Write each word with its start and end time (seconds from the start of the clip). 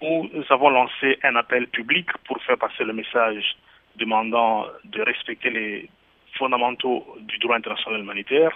nous 0.00 0.44
avons 0.50 0.70
lancé 0.70 1.18
un 1.22 1.36
appel 1.36 1.66
public 1.68 2.08
pour 2.26 2.42
faire 2.42 2.58
passer 2.58 2.84
le 2.84 2.92
message 2.92 3.56
demandant 3.96 4.66
de 4.84 5.02
respecter 5.02 5.50
les 5.50 5.90
fondamentaux 6.34 7.06
du 7.20 7.38
droit 7.38 7.56
international 7.56 8.00
humanitaire. 8.00 8.52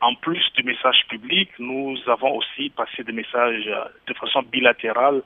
En 0.00 0.14
plus 0.14 0.42
du 0.56 0.62
message 0.64 1.02
public, 1.08 1.50
nous 1.58 1.96
avons 2.06 2.36
aussi 2.36 2.70
passé 2.70 3.04
des 3.04 3.12
messages 3.12 3.70
de 4.06 4.14
façon 4.14 4.42
bilatérale 4.42 5.22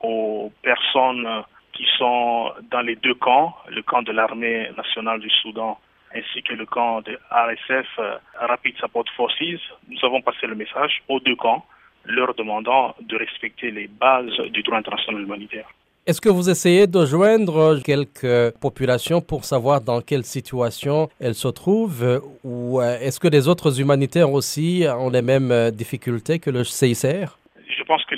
aux 0.00 0.52
personnes 0.62 1.28
qui 1.72 1.86
sont 1.96 2.52
dans 2.70 2.82
les 2.82 2.96
deux 2.96 3.14
camps, 3.14 3.56
le 3.68 3.82
camp 3.82 4.02
de 4.02 4.12
l'armée 4.12 4.70
nationale 4.76 5.20
du 5.20 5.30
Soudan 5.30 5.78
ainsi 6.14 6.42
que 6.42 6.52
le 6.52 6.66
camp 6.66 7.00
de 7.00 7.18
RSF, 7.30 7.98
Rapid 8.34 8.76
Support 8.76 9.06
Forces. 9.16 9.62
Nous 9.88 9.98
avons 10.02 10.20
passé 10.20 10.46
le 10.46 10.54
message 10.54 11.02
aux 11.08 11.20
deux 11.20 11.36
camps 11.36 11.64
leur 12.04 12.34
demandant 12.34 12.94
de 13.00 13.16
respecter 13.16 13.70
les 13.70 13.88
bases 13.88 14.36
du 14.50 14.62
droit 14.62 14.78
international 14.78 15.22
humanitaire. 15.22 15.68
Est-ce 16.04 16.20
que 16.20 16.28
vous 16.28 16.50
essayez 16.50 16.88
de 16.88 17.06
joindre 17.06 17.78
quelques 17.84 18.50
populations 18.60 19.20
pour 19.20 19.44
savoir 19.44 19.80
dans 19.80 20.00
quelle 20.00 20.24
situation 20.24 21.08
elles 21.20 21.36
se 21.36 21.46
trouvent 21.46 22.20
ou 22.42 22.80
euh, 22.80 22.98
est-ce 22.98 23.20
que 23.20 23.28
les 23.28 23.46
autres 23.46 23.80
humanitaires 23.80 24.32
aussi 24.32 24.84
ont 24.98 25.10
les 25.10 25.22
mêmes 25.22 25.70
difficultés 25.70 26.40
que 26.40 26.50
le 26.50 26.64
CICR 26.64 27.38
Je 27.68 27.82
pense 27.84 28.04
que 28.06 28.16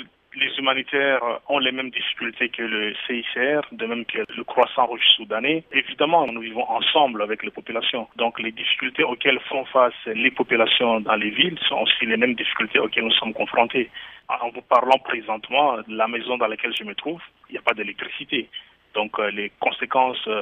humanitaires 0.57 1.21
ont 1.49 1.59
les 1.59 1.71
mêmes 1.71 1.89
difficultés 1.89 2.49
que 2.49 2.61
le 2.61 2.93
CICR, 3.05 3.61
de 3.71 3.85
même 3.85 4.05
que 4.05 4.19
le 4.35 4.43
croissant 4.43 4.85
rouge 4.85 5.05
soudanais. 5.15 5.63
Évidemment, 5.71 6.25
nous 6.27 6.41
vivons 6.41 6.69
ensemble 6.69 7.21
avec 7.21 7.43
les 7.43 7.51
populations. 7.51 8.07
Donc 8.17 8.39
les 8.39 8.51
difficultés 8.51 9.03
auxquelles 9.03 9.39
font 9.49 9.65
face 9.65 9.93
les 10.05 10.31
populations 10.31 11.01
dans 11.01 11.15
les 11.15 11.29
villes 11.29 11.57
sont 11.67 11.77
aussi 11.77 12.05
les 12.05 12.17
mêmes 12.17 12.35
difficultés 12.35 12.79
auxquelles 12.79 13.05
nous 13.05 13.11
sommes 13.11 13.33
confrontés. 13.33 13.89
En 14.27 14.49
vous 14.49 14.61
parlant 14.61 14.97
présentement, 14.99 15.77
la 15.87 16.07
maison 16.07 16.37
dans 16.37 16.47
laquelle 16.47 16.73
je 16.77 16.83
me 16.83 16.95
trouve, 16.95 17.21
il 17.49 17.53
n'y 17.53 17.59
a 17.59 17.61
pas 17.61 17.73
d'électricité. 17.73 18.49
Donc 18.93 19.19
euh, 19.19 19.29
les 19.31 19.51
conséquences 19.59 20.27
euh, 20.27 20.41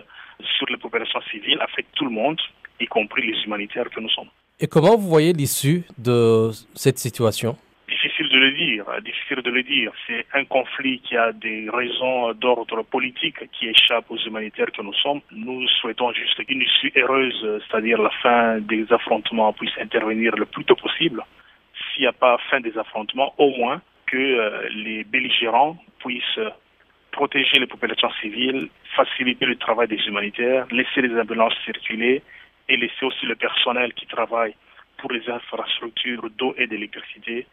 sur 0.58 0.68
les 0.68 0.78
populations 0.78 1.22
civiles 1.32 1.60
affectent 1.60 1.94
tout 1.96 2.06
le 2.06 2.12
monde, 2.12 2.40
y 2.80 2.86
compris 2.86 3.26
les 3.26 3.44
humanitaires 3.44 3.90
que 3.90 4.00
nous 4.00 4.10
sommes. 4.10 4.30
Et 4.60 4.68
comment 4.68 4.96
vous 4.96 5.10
voyez 5.10 5.34
l'issue 5.34 5.84
de 5.98 6.52
cette 6.76 7.00
situation? 7.00 7.58
De 8.34 8.40
le 8.40 8.52
dire, 8.52 8.86
difficile 9.04 9.42
de 9.44 9.52
le 9.52 9.62
dire. 9.62 9.92
C'est 10.08 10.26
un 10.34 10.44
conflit 10.46 11.00
qui 11.02 11.16
a 11.16 11.32
des 11.32 11.70
raisons 11.72 12.34
d'ordre 12.34 12.82
politique 12.82 13.38
qui 13.52 13.68
échappent 13.68 14.10
aux 14.10 14.18
humanitaires 14.18 14.72
que 14.76 14.82
nous 14.82 14.94
sommes. 14.96 15.22
Nous 15.32 15.68
souhaitons 15.80 16.12
juste 16.14 16.44
qu'une 16.44 16.62
issue 16.62 16.92
heureuse, 16.96 17.62
c'est-à-dire 17.64 18.02
la 18.02 18.10
fin 18.24 18.60
des 18.60 18.92
affrontements, 18.92 19.54
puisse 19.54 19.78
intervenir 19.80 20.36
le 20.36 20.46
plus 20.46 20.66
tôt 20.66 20.76
possible. 20.76 21.22
S'il 21.78 22.02
n'y 22.02 22.08
a 22.08 22.12
pas 22.12 22.40
fin 22.50 22.60
des 22.60 22.76
affrontements, 22.76 23.36
au 23.38 23.52
moins 23.56 23.82
que 24.08 24.18
euh, 24.18 24.68
les 24.84 25.04
belligérants 25.04 25.78
puissent 26.00 26.48
protéger 27.12 27.60
les 27.60 27.68
populations 27.68 28.12
civiles, 28.20 28.70
faciliter 28.96 29.46
le 29.46 29.58
travail 29.58 29.88
des 29.88 30.02
humanitaires, 30.08 30.66
laisser 30.72 31.02
les 31.04 31.14
ambulances 31.20 31.54
circuler 31.66 32.24
et 32.68 32.78
laisser 32.78 33.06
aussi 33.06 33.28
le 33.28 33.36
personnel 33.36 33.94
qui 33.94 34.08
travaille 34.08 34.56
pour 34.98 35.12
les 35.12 35.30
infrastructures 35.30 36.28
d'eau 36.32 36.56
et 36.58 36.66
d'électricité 36.66 37.46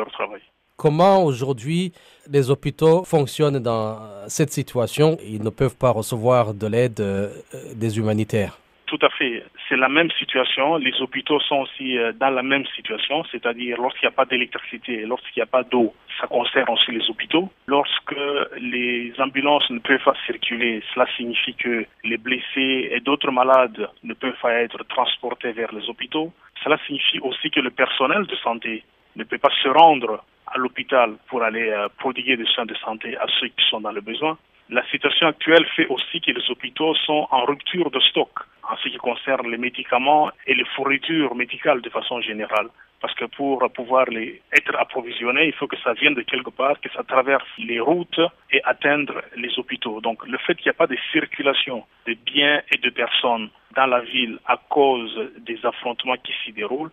leur 0.00 0.12
travail. 0.12 0.42
Comment 0.76 1.22
aujourd'hui 1.24 1.92
les 2.26 2.50
hôpitaux 2.50 3.04
fonctionnent 3.04 3.58
dans 3.58 3.98
cette 4.28 4.50
situation? 4.50 5.18
Ils 5.22 5.42
ne 5.42 5.50
peuvent 5.50 5.76
pas 5.76 5.90
recevoir 5.90 6.54
de 6.54 6.66
l'aide 6.66 7.00
euh, 7.00 7.28
des 7.74 7.98
humanitaires. 7.98 8.56
Tout 8.86 8.98
à 9.02 9.10
fait. 9.10 9.44
C'est 9.68 9.76
la 9.76 9.88
même 9.88 10.10
situation. 10.18 10.76
Les 10.76 11.00
hôpitaux 11.00 11.38
sont 11.48 11.58
aussi 11.64 11.98
euh, 11.98 12.12
dans 12.12 12.30
la 12.30 12.42
même 12.42 12.64
situation, 12.74 13.22
c'est-à-dire 13.30 13.76
lorsqu'il 13.78 14.06
n'y 14.08 14.14
a 14.14 14.16
pas 14.16 14.24
d'électricité, 14.24 15.02
lorsqu'il 15.06 15.40
n'y 15.40 15.48
a 15.48 15.52
pas 15.58 15.62
d'eau, 15.62 15.94
ça 16.18 16.26
concerne 16.26 16.70
aussi 16.70 16.90
les 16.90 17.08
hôpitaux. 17.10 17.50
Lorsque 17.66 18.16
les 18.56 19.12
ambulances 19.18 19.68
ne 19.70 19.78
peuvent 19.78 20.02
pas 20.02 20.16
circuler, 20.26 20.82
cela 20.94 21.06
signifie 21.16 21.54
que 21.54 21.84
les 22.04 22.16
blessés 22.16 22.88
et 22.90 23.00
d'autres 23.00 23.30
malades 23.30 23.88
ne 24.02 24.14
peuvent 24.14 24.40
pas 24.40 24.54
être 24.54 24.82
transportés 24.88 25.52
vers 25.52 25.72
les 25.72 25.88
hôpitaux. 25.88 26.32
Cela 26.64 26.78
signifie 26.86 27.20
aussi 27.20 27.50
que 27.50 27.60
le 27.60 27.70
personnel 27.70 28.26
de 28.26 28.36
santé 28.36 28.82
ne 29.16 29.24
peut 29.24 29.38
pas 29.38 29.52
se 29.62 29.68
rendre 29.68 30.24
à 30.46 30.58
l'hôpital 30.58 31.14
pour 31.28 31.42
aller 31.42 31.68
euh, 31.70 31.88
prodiguer 31.98 32.36
des 32.36 32.46
soins 32.46 32.66
de 32.66 32.74
santé 32.76 33.16
à 33.16 33.26
ceux 33.38 33.48
qui 33.48 33.64
sont 33.68 33.80
dans 33.80 33.92
le 33.92 34.00
besoin. 34.00 34.36
La 34.68 34.86
situation 34.88 35.26
actuelle 35.26 35.66
fait 35.74 35.86
aussi 35.88 36.20
que 36.20 36.30
les 36.30 36.50
hôpitaux 36.50 36.94
sont 36.94 37.26
en 37.30 37.44
rupture 37.44 37.90
de 37.90 38.00
stock 38.00 38.30
en 38.70 38.76
ce 38.76 38.88
qui 38.88 38.98
concerne 38.98 39.50
les 39.50 39.58
médicaments 39.58 40.30
et 40.46 40.54
les 40.54 40.64
fournitures 40.76 41.34
médicales 41.34 41.80
de 41.80 41.90
façon 41.90 42.20
générale. 42.20 42.68
Parce 43.00 43.14
que 43.14 43.24
pour 43.24 43.66
pouvoir 43.72 44.06
être 44.10 44.76
approvisionnés, 44.78 45.46
il 45.46 45.54
faut 45.54 45.66
que 45.66 45.78
ça 45.78 45.94
vienne 45.94 46.14
de 46.14 46.22
quelque 46.22 46.50
part, 46.50 46.78
que 46.80 46.90
ça 46.90 47.02
traverse 47.02 47.48
les 47.58 47.80
routes 47.80 48.20
et 48.52 48.62
atteindre 48.64 49.22
les 49.36 49.58
hôpitaux. 49.58 50.00
Donc 50.00 50.24
le 50.26 50.38
fait 50.38 50.54
qu'il 50.54 50.66
n'y 50.66 50.76
a 50.76 50.80
pas 50.84 50.86
de 50.86 50.98
circulation 51.10 51.84
de 52.06 52.14
biens 52.14 52.60
et 52.70 52.78
de 52.78 52.90
personnes 52.90 53.48
dans 53.74 53.86
la 53.86 54.00
ville 54.00 54.38
à 54.46 54.56
cause 54.68 55.18
des 55.38 55.58
affrontements 55.64 56.16
qui 56.22 56.32
s'y 56.44 56.52
déroulent, 56.52 56.90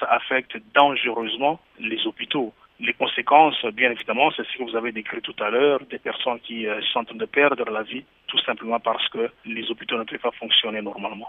ça 0.00 0.06
affecte 0.06 0.56
dangereusement 0.74 1.60
les 1.78 2.06
hôpitaux. 2.06 2.52
Les 2.80 2.94
conséquences, 2.94 3.62
bien 3.74 3.90
évidemment, 3.90 4.30
c'est 4.34 4.46
ce 4.46 4.56
que 4.56 4.62
vous 4.62 4.76
avez 4.76 4.90
décrit 4.90 5.20
tout 5.20 5.36
à 5.38 5.50
l'heure, 5.50 5.80
des 5.90 5.98
personnes 5.98 6.40
qui 6.40 6.66
euh, 6.66 6.80
sont 6.92 7.00
en 7.00 7.04
train 7.04 7.14
de 7.14 7.26
perdre 7.26 7.70
la 7.70 7.82
vie 7.82 8.04
tout 8.26 8.38
simplement 8.38 8.80
parce 8.80 9.06
que 9.08 9.28
les 9.44 9.70
hôpitaux 9.70 9.98
ne 9.98 10.04
peuvent 10.04 10.18
pas 10.18 10.30
fonctionner 10.30 10.80
normalement. 10.80 11.28